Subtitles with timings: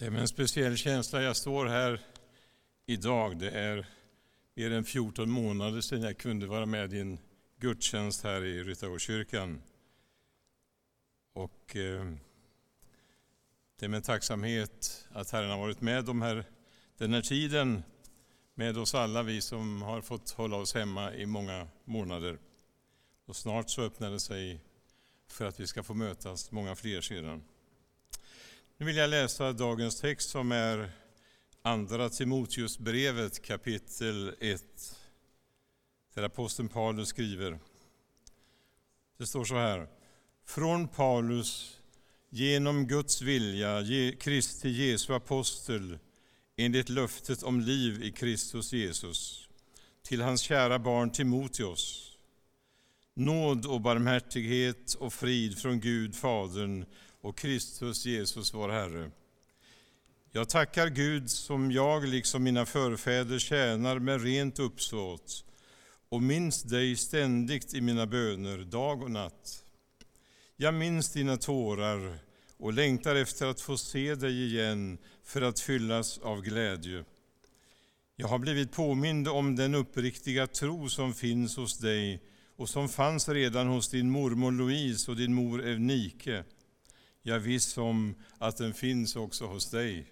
[0.00, 2.00] Det är med en speciell känsla jag står här
[2.86, 3.38] idag.
[3.38, 3.86] Det är
[4.54, 7.18] mer än 14 månader sedan jag kunde vara med i en
[7.56, 9.62] gudstjänst här i Ryttargårdskyrkan.
[11.32, 12.12] Och eh,
[13.78, 16.44] det är med tacksamhet att Herren har varit med de här,
[16.98, 17.82] den här tiden
[18.54, 22.38] med oss alla, vi som har fått hålla oss hemma i många månader.
[23.26, 24.60] Och snart så öppnar det sig
[25.28, 27.42] för att vi ska få mötas många fler sedan.
[28.80, 30.90] Nu vill jag läsa dagens text som är
[31.62, 34.62] Andra Timoteusbrevet kapitel 1,
[36.14, 37.58] där aposteln Paulus skriver.
[39.18, 39.88] Det står så här.
[40.46, 41.78] Från Paulus,
[42.28, 43.82] genom Guds vilja,
[44.20, 45.98] Kristi Jesu apostel,
[46.56, 49.48] enligt löftet om liv i Kristus Jesus,
[50.02, 52.16] till hans kära barn Timoteus.
[53.14, 56.84] Nåd och barmhärtighet och frid från Gud, Fadern
[57.20, 59.10] och Kristus Jesus, vår Herre.
[60.32, 65.44] Jag tackar Gud som jag, liksom mina förfäder, tjänar med rent uppsåt
[66.08, 69.64] och minns dig ständigt i mina böner, dag och natt.
[70.56, 72.18] Jag minns dina tårar
[72.56, 77.04] och längtar efter att få se dig igen för att fyllas av glädje.
[78.16, 82.22] Jag har blivit påmind om den uppriktiga tro som finns hos dig
[82.56, 86.44] och som fanns redan hos din mormor Louise och din mor Evnike
[87.22, 90.06] jag är viss om att den finns också hos dig.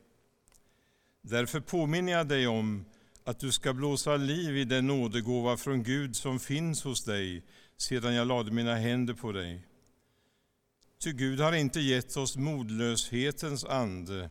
[1.23, 2.85] Därför påminner jag dig om
[3.25, 7.43] att du ska blåsa liv i den nådegåva från Gud som finns hos dig
[7.77, 9.67] sedan jag lade mina händer på dig.
[11.01, 14.31] Ty Gud har inte gett oss modlöshetens ande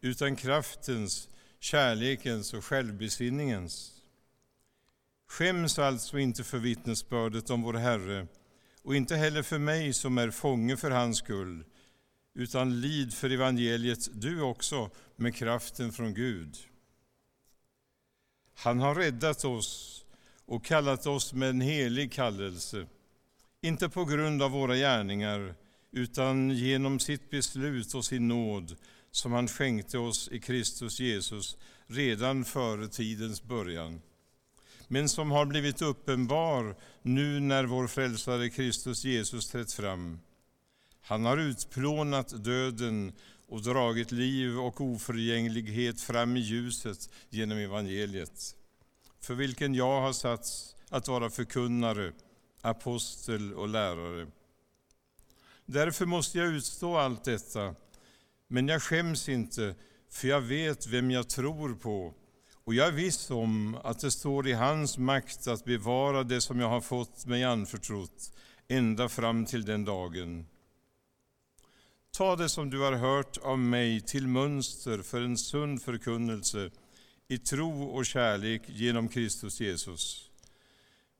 [0.00, 1.28] utan kraftens,
[1.60, 3.92] kärlekens och självbesinningens.
[5.28, 8.26] Skäms alltså inte för vittnesbördet om vår Herre
[8.82, 11.64] och inte heller för mig som är fånge för hans skull
[12.40, 16.56] utan lid för evangeliet du också med kraften från Gud.
[18.54, 20.04] Han har räddat oss
[20.46, 22.86] och kallat oss med en helig kallelse,
[23.60, 25.54] inte på grund av våra gärningar
[25.90, 28.76] utan genom sitt beslut och sin nåd
[29.10, 34.00] som han skänkte oss i Kristus Jesus redan före tidens början
[34.88, 40.18] men som har blivit uppenbar nu när vår frälsare Kristus Jesus trätt fram
[41.02, 43.12] han har utplånat döden
[43.48, 48.56] och dragit liv och oförgänglighet fram i ljuset genom evangeliet,
[49.20, 52.12] för vilken jag har satts att vara förkunnare,
[52.60, 54.26] apostel och lärare.
[55.66, 57.74] Därför måste jag utstå allt detta,
[58.48, 59.74] men jag skäms inte,
[60.10, 62.14] för jag vet vem jag tror på
[62.64, 66.60] och jag är viss om att det står i hans makt att bevara det som
[66.60, 68.32] jag har fått mig anförtrott
[68.68, 70.46] ända fram till den dagen.
[72.16, 76.70] Ta det som du har hört av mig till mönster för en sund förkunnelse
[77.28, 80.30] i tro och kärlek genom Kristus Jesus.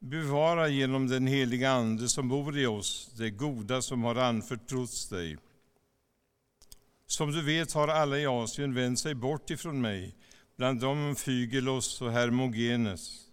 [0.01, 5.37] Bevara genom den heliga Ande som bor i oss det goda som har anförtrotts dig.
[7.07, 10.15] Som du vet har alla i Asien vänt sig bort ifrån mig,
[10.57, 13.27] bland dem Fygelos och Hermogenes.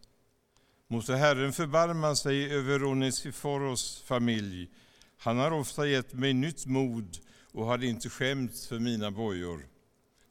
[0.88, 4.70] Måste Herren förbarma sig över Onesiforos familj.
[5.18, 7.18] Han har ofta gett mig nytt mod
[7.58, 9.68] och hade inte skämts för mina bojor.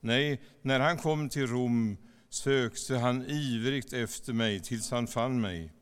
[0.01, 1.97] Nej, när han kom till Rom
[2.29, 5.73] sökte han ivrigt efter mig tills han fann mig.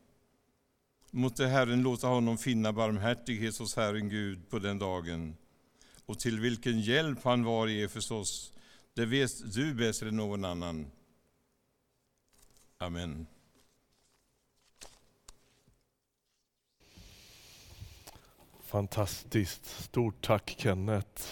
[1.11, 5.37] Måtte Herren låta honom finna barmhärtighet hos Herren Gud på den dagen.
[6.05, 8.53] Och till vilken hjälp han var i Efesos,
[8.93, 10.91] det vet du bättre än någon annan.
[12.77, 13.27] Amen.
[18.65, 19.65] Fantastiskt.
[19.65, 21.23] Stort tack Kenneth.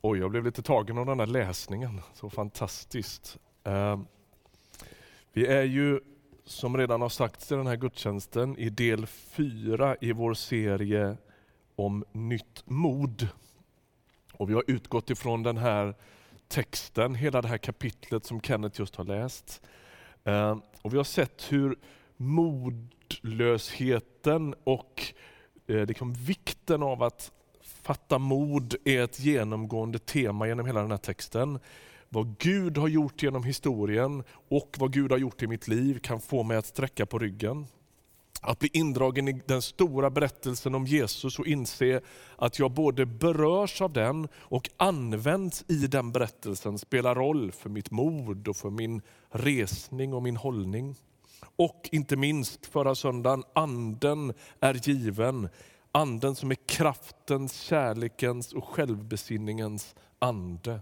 [0.00, 2.00] Oj, jag blev lite tagen av den där läsningen.
[2.14, 3.38] Så fantastiskt.
[3.64, 4.06] Ehm,
[5.32, 6.00] vi är ju,
[6.44, 11.16] som redan har sagts i den här gudstjänsten, i del fyra i vår serie
[11.76, 13.28] om nytt mod.
[14.32, 15.94] Och vi har utgått ifrån den här
[16.48, 19.62] texten, hela det här kapitlet som Kenneth just har läst.
[20.24, 21.76] Ehm, och vi har sett hur
[22.16, 22.88] mod,
[23.22, 25.02] maktlösheten och
[25.66, 27.32] eh, liksom vikten av att
[27.62, 31.58] fatta mod är ett genomgående tema genom hela den här texten.
[32.08, 36.20] Vad Gud har gjort genom historien och vad Gud har gjort i mitt liv kan
[36.20, 37.66] få mig att sträcka på ryggen.
[38.40, 42.00] Att bli indragen i den stora berättelsen om Jesus och inse
[42.36, 47.90] att jag både berörs av den och används i den berättelsen spelar roll för mitt
[47.90, 50.96] mod och för min resning och min hållning.
[51.56, 55.48] Och inte minst förra söndagen, anden är given
[55.94, 60.80] Anden som är kraftens, kärlekens och självbesinningens ande.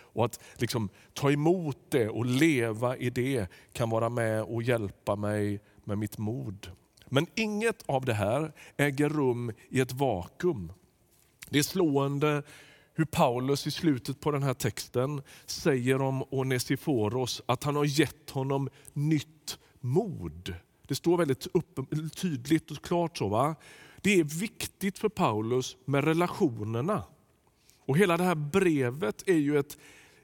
[0.00, 5.16] Och att liksom ta emot det och leva i det kan vara med och hjälpa
[5.16, 6.70] mig med mitt mod.
[7.06, 10.72] Men inget av det här äger rum i ett vakuum.
[11.48, 12.42] Det är slående
[12.94, 18.30] hur Paulus i slutet på den här texten säger om Onesiforos att han har gett
[18.30, 20.54] honom nytt mod.
[20.86, 21.78] Det står väldigt upp,
[22.16, 23.28] tydligt och klart så.
[23.28, 23.54] Va?
[24.00, 27.04] Det är viktigt för Paulus med relationerna.
[27.86, 29.78] Och Hela det här brevet är ju ett,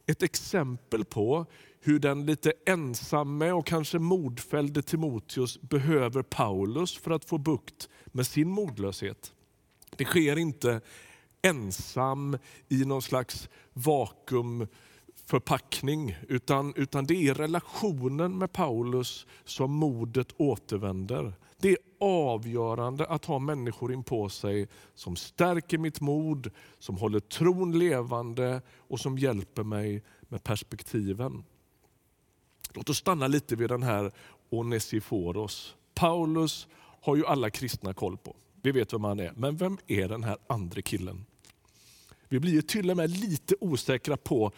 [0.06, 1.46] ett exempel på
[1.80, 8.26] hur den lite ensamme och kanske modfällde Timoteus behöver Paulus för att få bukt med
[8.26, 9.32] sin modlöshet.
[9.96, 10.80] Det sker inte
[11.42, 12.38] ensam
[12.68, 14.66] i någon slags vakuum
[15.28, 21.32] förpackning Utan, utan det är relationen med Paulus som modet återvänder.
[21.60, 27.20] Det är avgörande att ha människor in på sig som stärker mitt mod, som håller
[27.20, 31.44] tron levande och som hjälper mig med perspektiven.
[32.72, 34.12] Låt oss stanna lite vid den här
[34.50, 35.74] Onesiforos.
[35.94, 36.68] Paulus
[37.00, 38.36] har ju alla kristna koll på.
[38.62, 39.32] Vi vet vem han är.
[39.36, 41.24] Men vem är den här andra killen?
[42.28, 44.52] Vi blir till och med lite osäkra på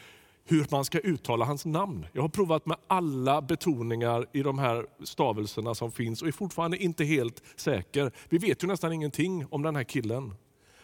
[0.51, 2.07] hur man ska uttala hans namn.
[2.13, 6.77] Jag har provat med alla betoningar i de här stavelserna som finns och är fortfarande
[6.77, 8.13] inte helt säker.
[8.29, 10.35] Vi vet ju nästan ingenting om den här killen.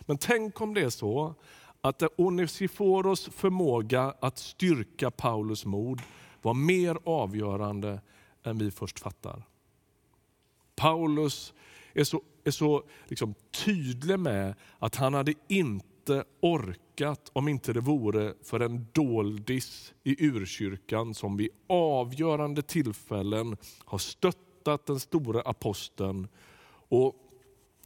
[0.01, 1.35] Men tänk om det är så
[1.81, 6.03] att Onesiforos förmåga att styrka Paulus mod
[6.43, 8.01] var mer avgörande
[8.43, 9.43] än vi först fattar.
[10.77, 11.55] Paulus
[11.95, 13.35] är så, är så liksom
[13.65, 15.96] tydlig med att han hade inte
[16.41, 23.99] orkat om inte det vore för en doldis i urkyrkan som vid avgörande tillfällen har
[23.99, 26.29] stöttat den stora aposteln
[26.89, 27.15] och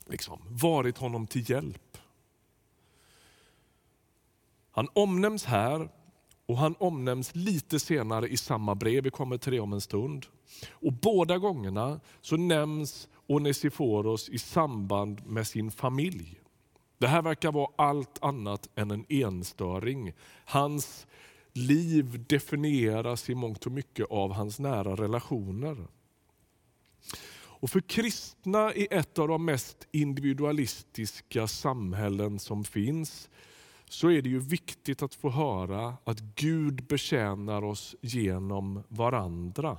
[0.06, 1.98] liksom varit honom till hjälp.
[4.70, 5.88] Han omnämns här
[6.50, 10.26] och Han omnämns lite senare i samma brev, vi kommer till det om en stund.
[10.70, 16.40] Och Båda gångerna så nämns Onesiforos i samband med sin familj.
[17.00, 20.12] Det här verkar vara allt annat än en enstöring.
[20.44, 21.06] Hans
[21.52, 25.86] liv definieras i mångt och mycket av hans nära relationer.
[27.32, 33.30] Och För kristna i ett av de mest individualistiska samhällen som finns
[33.88, 39.78] så är det ju viktigt att få höra att Gud betjänar oss genom varandra.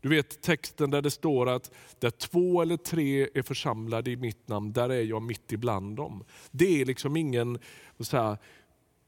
[0.00, 4.48] Du vet texten där det står att där två eller tre är församlade i mitt
[4.48, 6.24] namn, där är jag mitt ibland dem.
[6.50, 7.58] Det är liksom ingen
[8.00, 8.38] så här,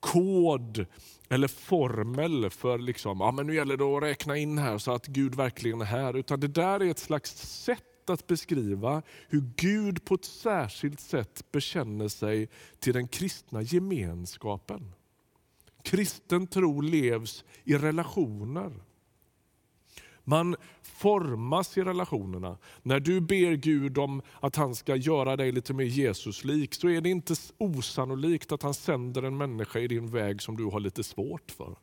[0.00, 0.86] kod
[1.28, 5.06] eller formel för liksom, ja, men nu gäller det att räkna in här så att
[5.06, 6.16] Gud verkligen är här.
[6.16, 11.44] Utan det där är ett slags sätt att beskriva hur Gud på ett särskilt sätt
[11.52, 12.48] bekänner sig
[12.78, 14.92] till den kristna gemenskapen.
[15.82, 18.72] Kristen tro levs i relationer.
[20.24, 22.58] Man formas i relationerna.
[22.82, 27.00] När du ber Gud om att han ska göra dig lite mer Jesuslik så är
[27.00, 31.04] det inte osannolikt att han sänder en människa i din väg som du har lite
[31.04, 31.76] svårt för.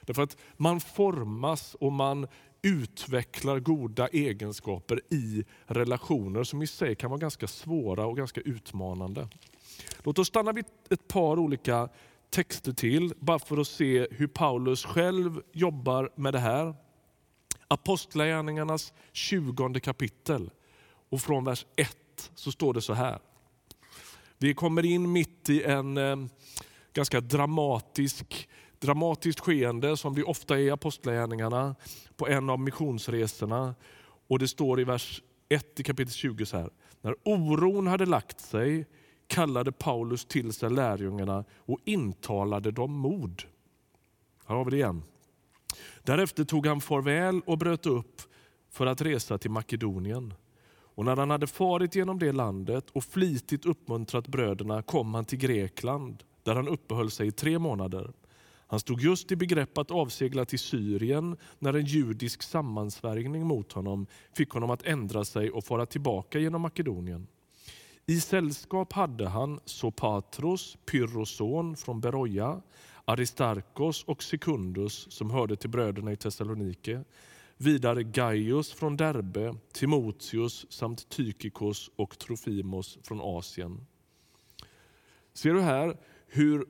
[0.00, 2.26] Därför att man formas och man
[2.62, 9.28] utvecklar goda egenskaper i relationer som i sig kan vara ganska svåra och ganska utmanande.
[10.02, 11.88] Låt oss stanna vid ett par olika
[12.30, 16.74] texter till, bara för att se hur Paulus själv jobbar med det här.
[17.68, 20.50] Apostlagärningarnas 20 kapitel
[21.08, 23.18] och från vers 1 så står det så här.
[24.38, 26.16] Vi kommer in mitt i en eh,
[26.92, 28.48] ganska dramatisk
[28.84, 31.74] dramatiskt skeende som det ofta är i Apostlagärningarna
[32.16, 33.74] på en av missionsresorna.
[34.28, 36.70] Och Det står i vers 1 i kapitel 20 så här.
[37.00, 38.86] När oron hade lagt sig
[39.26, 43.42] kallade Paulus till sig lärjungarna och intalade dem mod.
[44.46, 45.02] Här har vi det igen.
[46.02, 48.22] Därefter tog han farväl och bröt upp
[48.70, 50.34] för att resa till Makedonien.
[50.94, 55.38] Och när han hade farit genom det landet och flitigt uppmuntrat bröderna kom han till
[55.38, 58.12] Grekland där han uppehöll sig i tre månader.
[58.66, 64.06] Han stod just i begrepp att avsegla till Syrien när en judisk sammansvärjning mot honom
[64.36, 67.26] fick honom att ändra sig och fara tillbaka genom Makedonien.
[68.06, 72.62] I sällskap hade han Sopatros, Pyrros son från Beroja,
[73.04, 77.04] Aristarkos och Sekundus som hörde till bröderna i Thessalonike.
[77.56, 83.86] Vidare Gaius från Derbe, Timoteus samt Tykikos och Trofimos från Asien.
[85.32, 85.96] Ser du här
[86.26, 86.66] hur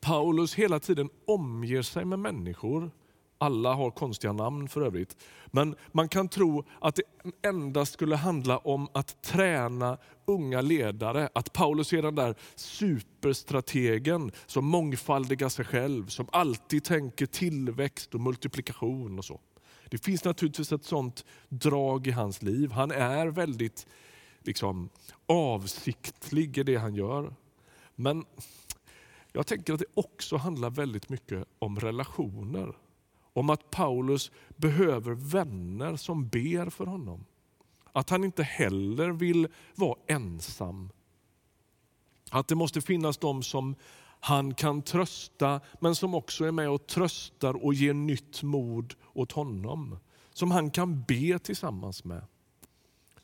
[0.00, 2.90] Paulus hela tiden omger sig med människor
[3.38, 5.16] alla har konstiga namn för övrigt.
[5.46, 7.02] Men man kan tro att det
[7.48, 11.28] endast skulle handla om att träna unga ledare.
[11.34, 18.20] Att Paulus är den där superstrategen som mångfaldigar sig själv, som alltid tänker tillväxt och
[18.20, 19.40] multiplikation och så.
[19.90, 22.70] Det finns naturligtvis ett sånt drag i hans liv.
[22.70, 23.86] Han är väldigt
[24.40, 24.88] liksom,
[25.26, 27.34] avsiktlig i det han gör.
[27.94, 28.24] Men
[29.32, 32.76] jag tänker att det också handlar väldigt mycket om relationer.
[33.36, 37.24] Om att Paulus behöver vänner som ber för honom.
[37.92, 40.90] Att han inte heller vill vara ensam.
[42.30, 43.74] Att det måste finnas de som
[44.20, 49.32] han kan trösta, men som också är med och tröstar och ger nytt mod åt
[49.32, 49.98] honom.
[50.32, 52.22] Som han kan be tillsammans med.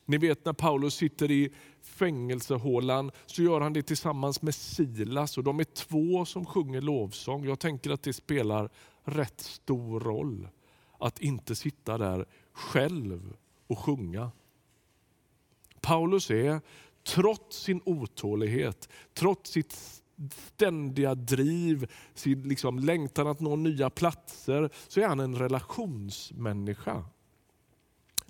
[0.04, 1.52] Ni vet när Paulus sitter i
[1.82, 7.44] fängelsehålan så gör han det tillsammans med Silas och de är två som sjunger lovsång.
[7.44, 8.70] Jag tänker att det spelar
[9.04, 10.48] rätt stor roll
[10.98, 14.30] att inte sitta där själv och sjunga.
[15.80, 16.60] Paulus är,
[17.04, 25.00] trots sin otålighet, trots sitt ständiga driv, sin liksom längtan att nå nya platser, så
[25.00, 27.04] är han en relationsmänniska.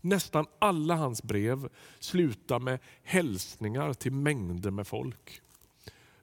[0.00, 1.68] Nästan alla hans brev
[2.00, 5.42] slutar med hälsningar till mängder med folk.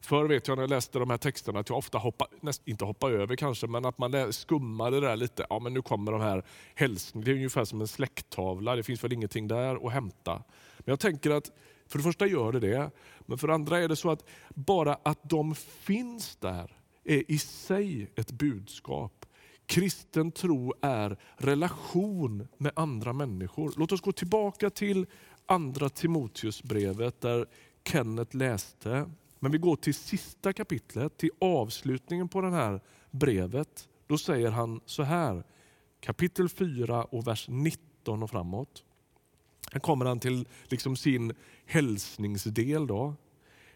[0.02, 2.32] Förr vet jag när jag läste de här texterna att jag ofta hoppade,
[2.66, 5.46] inte hoppade över kanske, men att man skummade där lite.
[5.50, 6.44] Ja, men nu kommer de här
[6.76, 7.26] hälsningarna.
[7.26, 8.76] Det är ungefär som en släkttavla.
[8.76, 10.34] Det finns väl ingenting där att hämta.
[10.78, 11.52] Men jag tänker att
[11.88, 12.92] för det första gör det det.
[13.20, 16.72] Men för det andra är det så att bara att de finns där
[17.04, 19.26] är i sig ett budskap.
[19.66, 23.74] Kristen tro är relation med andra människor.
[23.78, 25.06] Låt oss gå tillbaka till
[25.46, 27.46] andra Timoteusbrevet där
[27.84, 29.10] Kenneth läste.
[29.40, 32.82] Men vi går till sista kapitlet, till avslutningen på det här
[33.12, 33.90] brevet.
[34.08, 35.44] Då säger han så här,
[36.00, 38.84] kapitel 4 och vers 19 och framåt.
[39.72, 41.34] Här kommer han till liksom sin
[41.66, 42.88] hälsningsdel.
[42.88, 43.14] Då.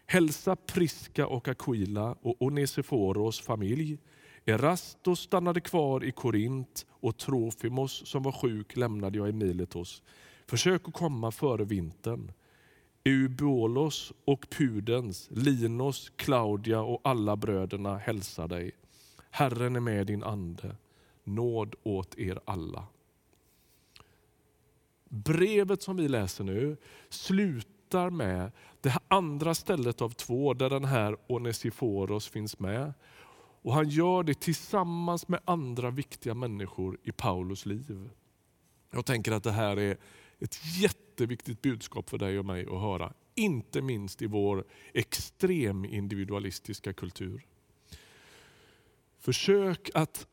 [0.06, 3.98] Hälsa Priska och Aquila och Onesiforos familj.
[4.44, 10.02] Erastos stannade kvar i Korint och Trofimos som var sjuk lämnade jag i Miletos.
[10.46, 12.32] Försök att komma före vintern.
[13.04, 18.72] Eubolos och Pudens, Linos, Claudia och alla bröderna hälsar dig.
[19.30, 20.76] Herren är med din ande.
[21.24, 22.86] Nåd åt er alla.
[25.08, 26.76] Brevet som vi läser nu
[27.08, 32.92] slutar med det andra stället av två där den här Onesiforos finns med.
[33.62, 38.10] Och Han gör det tillsammans med andra viktiga människor i Paulus liv.
[38.90, 39.96] Jag tänker att det här är
[40.38, 40.54] ett
[41.14, 43.12] jätteviktigt budskap för dig och mig att höra.
[43.34, 47.46] Inte minst i vår extrem individualistiska kultur.
[49.20, 50.26] Försök att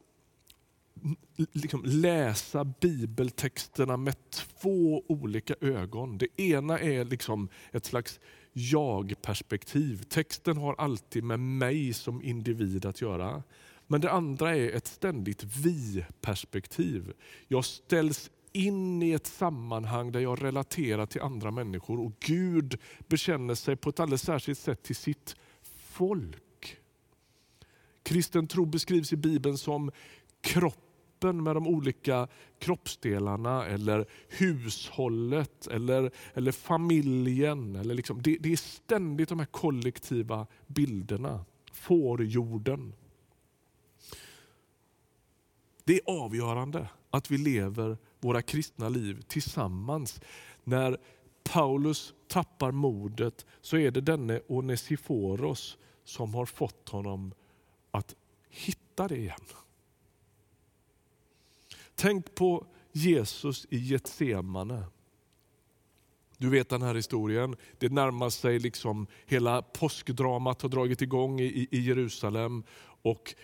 [1.51, 6.17] liksom läsa bibeltexterna med två olika ögon.
[6.17, 8.19] Det ena är liksom ett slags
[8.53, 10.03] jag-perspektiv.
[10.03, 13.43] Texten har alltid med mig som individ att göra.
[13.87, 17.13] Men det andra är ett ständigt vi-perspektiv.
[17.47, 22.77] Jag ställs in i ett sammanhang där jag relaterar till andra människor och Gud
[23.07, 25.35] bekänner sig på ett alldeles särskilt sätt till sitt
[25.91, 26.77] folk.
[28.03, 29.91] Kristen tro beskrivs i Bibeln som
[30.41, 32.27] kroppen med de olika
[32.59, 37.75] kroppsdelarna eller hushållet eller, eller familjen.
[37.75, 41.45] Eller liksom, det, det är ständigt de här kollektiva bilderna.
[41.73, 42.93] Fårjorden.
[45.83, 50.21] Det är avgörande att vi lever våra kristna liv tillsammans.
[50.63, 50.97] När
[51.43, 57.33] Paulus tappar modet så är det denne Onesiforos som har fått honom
[57.91, 58.15] att
[58.49, 59.39] hitta det igen.
[61.95, 64.83] Tänk på Jesus i Getsemane.
[66.37, 67.55] Du vet den här historien.
[67.79, 72.63] Det närmar sig, liksom, hela påskdramat har dragit igång i, i Jerusalem.
[73.01, 73.35] Och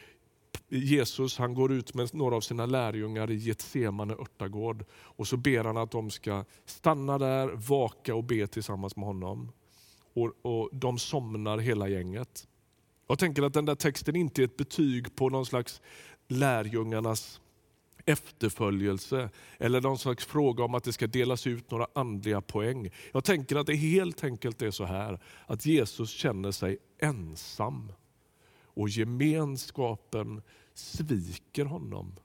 [0.69, 5.63] Jesus han går ut med några av sina lärjungar i Getsemane örtagård och så ber
[5.63, 9.51] han att de ska stanna där, vaka och be tillsammans med honom.
[10.13, 12.47] Och, och De somnar hela gänget.
[13.07, 15.81] Jag tänker att den där texten inte är ett betyg på någon slags
[16.27, 17.41] lärjungarnas
[18.05, 22.89] efterföljelse eller någon slags fråga om att det ska delas ut några andliga poäng.
[23.11, 27.91] Jag tänker att det helt enkelt är så här att Jesus känner sig ensam
[28.77, 30.41] och gemenskapen
[30.73, 32.15] sviker honom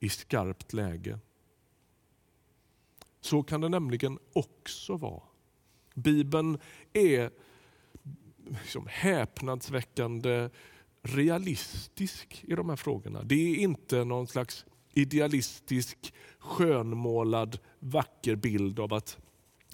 [0.00, 1.18] i skarpt läge.
[3.20, 5.22] Så kan det nämligen också vara.
[5.94, 6.58] Bibeln
[6.92, 7.30] är
[8.50, 10.50] liksom häpnadsväckande
[11.02, 13.22] realistisk i de här frågorna.
[13.22, 19.18] Det är inte någon slags idealistisk, skönmålad, vacker bild av att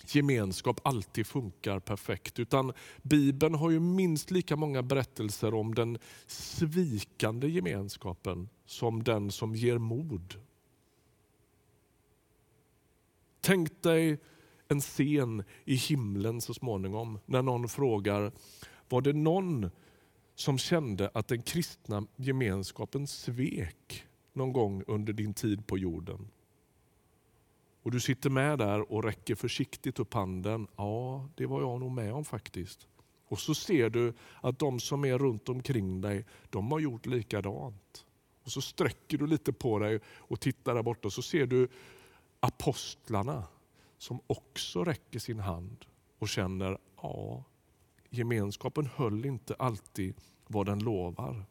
[0.07, 2.39] gemenskap alltid funkar perfekt.
[2.39, 9.55] Utan Bibeln har ju minst lika många berättelser om den svikande gemenskapen som den som
[9.55, 10.35] ger mod.
[13.41, 14.19] Tänk dig
[14.69, 18.33] en scen i himlen så småningom när någon frågar,
[18.89, 19.71] var det någon
[20.35, 26.29] som kände att den kristna gemenskapen svek någon gång under din tid på jorden?
[27.83, 30.67] Och du sitter med där och räcker försiktigt upp handen.
[30.77, 32.89] Ja, det var jag nog med om faktiskt.
[33.29, 38.07] Och så ser du att de som är runt omkring dig, de har gjort likadant.
[38.45, 41.69] Och så sträcker du lite på dig och tittar där borta och så ser du
[42.41, 43.45] apostlarna
[43.99, 45.85] som också räcker sin hand
[46.19, 47.45] och känner, ja,
[48.11, 50.15] gemenskapen höll inte alltid
[50.47, 51.45] vad den lovar.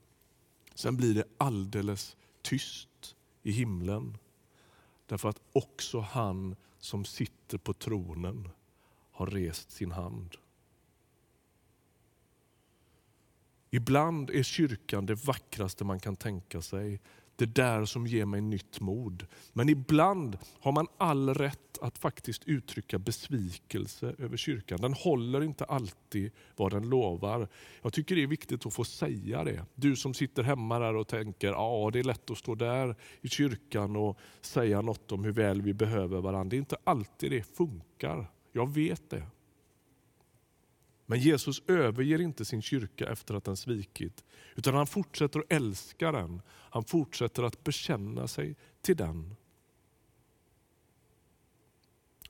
[0.75, 4.17] Sen blir det alldeles tyst i himlen.
[5.11, 8.49] Därför att också han som sitter på tronen
[9.11, 10.35] har rest sin hand.
[13.69, 16.99] Ibland är kyrkan det vackraste man kan tänka sig.
[17.41, 19.25] Det där som ger mig nytt mod.
[19.53, 24.81] Men ibland har man all rätt att faktiskt uttrycka besvikelse över kyrkan.
[24.81, 27.47] Den håller inte alltid vad den lovar.
[27.81, 29.65] Jag tycker det är viktigt att få säga det.
[29.75, 33.29] Du som sitter hemma där och tänker, ja det är lätt att stå där i
[33.29, 36.49] kyrkan och säga något om hur väl vi behöver varandra.
[36.49, 38.31] Det är inte alltid det funkar.
[38.51, 39.23] Jag vet det.
[41.11, 44.23] Men Jesus överger inte sin kyrka efter att den svikit,
[44.55, 46.41] utan han fortsätter att älska den.
[46.47, 49.35] Han fortsätter att bekänna sig till den.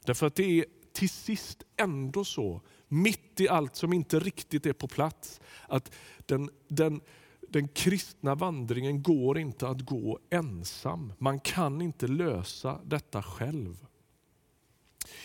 [0.06, 4.74] Därför att det är till sist ändå så, mitt i allt som inte riktigt är
[4.74, 5.92] på plats, att
[6.26, 7.02] den, den,
[7.50, 11.14] den kristna vandringen går inte att gå ensam.
[11.18, 13.86] Man kan inte lösa detta själv.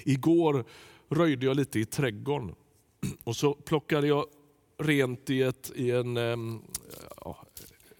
[0.04, 0.64] Igår
[1.08, 2.54] röjde jag lite i trädgården
[3.24, 4.26] och så plockade jag
[4.78, 6.16] rent i, ett, i en
[7.24, 7.46] ja,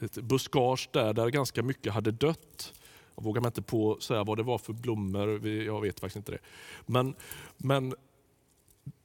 [0.01, 2.73] ett buskage där, där ganska mycket hade dött.
[3.15, 6.33] Jag vågar mig inte på säga vad det var för blommor, jag vet faktiskt inte
[6.33, 6.39] det.
[6.87, 7.15] Men,
[7.57, 7.95] men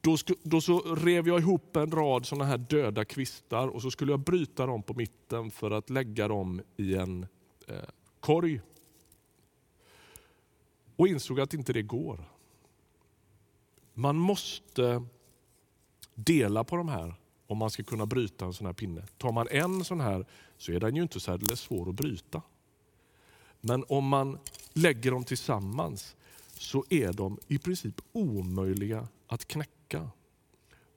[0.01, 4.11] då, då så rev jag ihop en rad såna här döda kvistar och så skulle
[4.11, 7.27] jag bryta dem på mitten för att lägga dem i en
[7.67, 7.75] eh,
[8.19, 8.61] korg.
[10.95, 12.23] Och insåg att inte det går.
[13.93, 15.05] Man måste
[16.25, 17.15] dela på de här
[17.47, 19.03] om man ska kunna bryta en sån här pinne.
[19.17, 20.25] Tar man en sån här
[20.57, 22.41] så är den ju inte särdeles svår att bryta.
[23.61, 24.37] Men om man
[24.73, 26.15] lägger dem tillsammans
[26.53, 30.09] så är de i princip omöjliga att knäcka.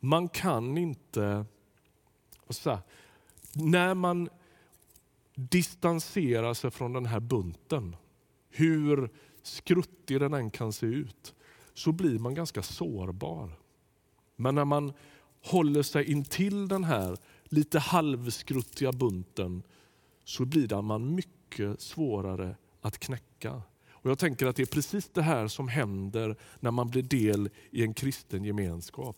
[0.01, 1.45] Man kan inte...
[2.49, 2.83] Säga,
[3.53, 4.29] när man
[5.35, 7.97] distanserar sig från den här bunten,
[8.51, 9.11] hur
[9.43, 11.35] skruttig den än kan se ut,
[11.75, 13.51] så blir man ganska sårbar.
[14.37, 14.93] Men när man
[15.45, 19.63] håller sig intill den här lite halvskruttiga bunten
[20.25, 23.63] så blir man mycket svårare att knäcka.
[23.91, 27.51] Och Jag tänker att det är precis det här som händer när man blir del
[27.71, 29.17] i en kristen gemenskap.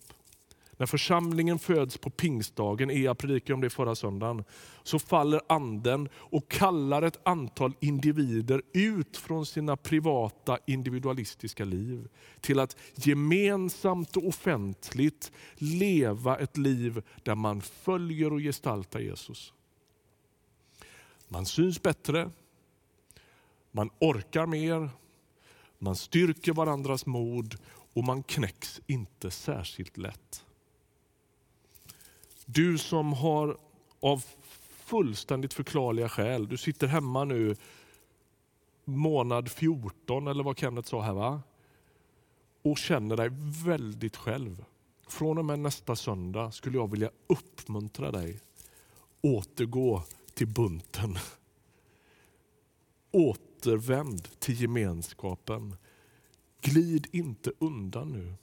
[0.76, 4.44] När församlingen föds på pingstdagen, Ea predikade om det förra söndagen,
[4.82, 12.08] så faller anden och kallar ett antal individer ut från sina privata individualistiska liv
[12.40, 19.52] till att gemensamt och offentligt leva ett liv där man följer och gestaltar Jesus.
[21.28, 22.30] Man syns bättre,
[23.72, 24.90] man orkar mer,
[25.78, 27.56] man styrker varandras mod
[27.94, 30.45] och man knäcks inte särskilt lätt.
[32.48, 33.58] Du som har
[34.00, 34.24] av
[34.70, 37.56] fullständigt förklarliga skäl, du sitter hemma nu
[38.84, 41.42] månad 14 eller vad Kenneth sa här va?
[42.62, 43.28] Och känner dig
[43.64, 44.64] väldigt själv.
[45.08, 48.40] Från och med nästa söndag skulle jag vilja uppmuntra dig.
[49.20, 50.02] Återgå
[50.34, 51.18] till bunten.
[53.12, 55.76] Återvänd till gemenskapen.
[56.60, 58.34] Glid inte undan nu.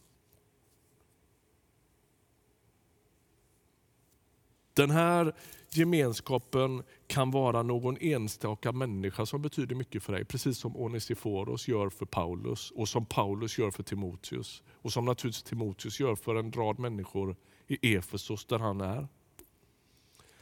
[4.73, 5.33] Den här
[5.69, 10.25] gemenskapen kan vara någon enstaka människa som betyder mycket för dig.
[10.25, 14.63] Precis som Onesiforos gör för Paulus och som Paulus gör för Timoteus.
[14.73, 17.35] Och som naturligtvis Timoteus gör för en rad människor
[17.67, 19.07] i Efesos där han är.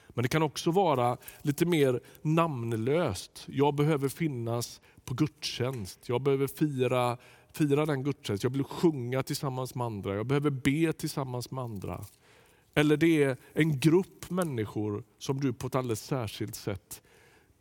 [0.10, 3.44] Men det kan också vara lite mer namnlöst.
[3.48, 6.10] Jag behöver finnas på gudstjänst.
[6.10, 7.18] Jag behöver fira,
[7.54, 8.44] fira den gudstjänst.
[8.44, 10.16] Jag vill sjunga tillsammans med andra.
[10.16, 12.06] Jag behöver be tillsammans med andra.
[12.74, 17.02] Eller det är en grupp människor som du på ett alldeles särskilt sätt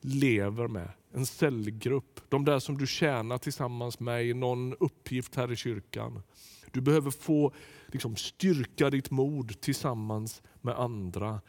[0.01, 0.89] lever med.
[1.13, 6.23] en cellgrupp, de där som du tjänar tillsammans med i någon uppgift här i kyrkan.
[6.71, 7.53] Du behöver få
[7.87, 11.41] liksom, styrka ditt mod tillsammans med andra.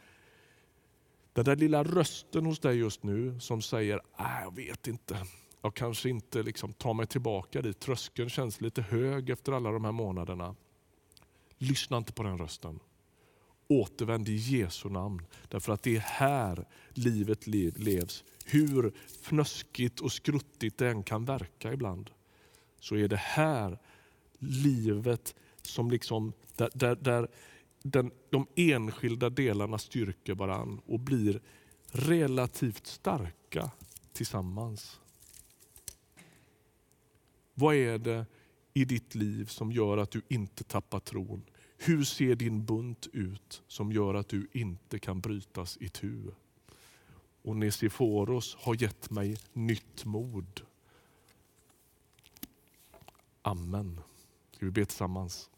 [1.32, 5.26] Den där lilla rösten hos dig just nu som säger, äh, jag vet inte,
[5.62, 7.80] jag kanske inte liksom tar mig tillbaka dit.
[7.80, 10.54] Tröskeln känns lite hög efter alla de här månaderna.
[11.58, 12.80] Lyssna inte på den rösten.
[13.72, 15.22] Återvänd i Jesu namn.
[15.48, 18.24] Därför att det är här livet levs.
[18.44, 22.10] Hur fnöskigt och skruttigt det än kan verka ibland.
[22.80, 23.78] Så är det här
[24.38, 27.28] livet som liksom, där, där, där
[27.82, 31.40] den, de enskilda delarna styrker varann och blir
[31.86, 33.70] relativt starka
[34.12, 35.00] tillsammans.
[37.54, 38.26] Vad är det
[38.74, 41.42] i ditt liv som gör att du inte tappar tron?
[41.84, 46.30] Hur ser din bunt ut som gör att du inte kan brytas i tu?
[47.42, 50.60] Och Nesiforos har gett mig nytt mod.
[53.42, 54.00] Amen.
[54.52, 55.50] Ska vi be tillsammans?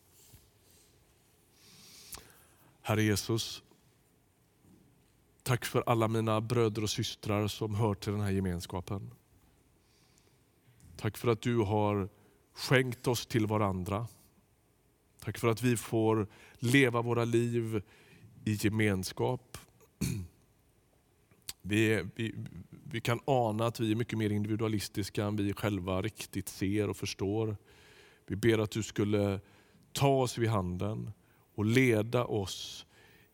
[2.82, 3.62] Herre Jesus,
[5.42, 9.10] tack för alla mina bröder och systrar som hör till den här gemenskapen.
[10.96, 12.08] Tack för att du har
[12.52, 14.06] skänkt oss till varandra.
[15.24, 16.26] Tack för att vi får
[16.58, 17.82] leva våra liv
[18.44, 19.58] i gemenskap.
[21.66, 22.34] Vi, vi,
[22.90, 26.96] vi, kan ana att vi är mycket mer individualistiska än vi själva riktigt ser och
[26.96, 27.56] förstår.
[28.26, 29.40] Vi ber att du skulle
[29.92, 31.12] ta oss vid handen
[31.54, 32.86] och leda oss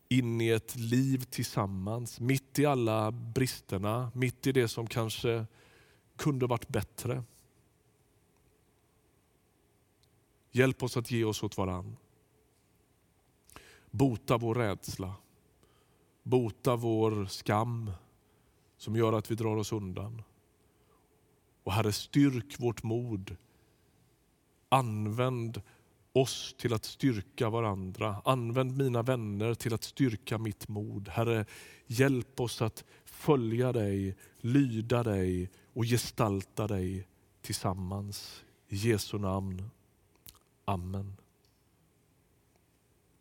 [0.09, 5.47] in i ett liv tillsammans, mitt i alla bristerna, mitt i det som kanske
[6.17, 7.23] kunde varit bättre.
[10.51, 11.97] Hjälp oss att ge oss åt varann.
[13.91, 15.15] Bota vår rädsla.
[16.23, 17.91] Bota vår skam
[18.77, 20.23] som gör att vi drar oss undan.
[21.63, 23.37] Och Herre, styrk vårt mod.
[24.69, 25.63] Använd
[26.13, 28.23] oss till att styrka varandra.
[28.25, 31.09] Använd mina vänner till att styrka mitt mod.
[31.09, 31.45] Herre,
[31.87, 37.07] hjälp oss att följa dig, lyda dig och gestalta dig
[37.43, 38.45] tillsammans.
[38.69, 39.71] I Jesu namn.
[40.71, 41.20] Amen.